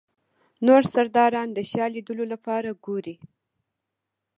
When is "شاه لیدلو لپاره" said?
1.71-2.69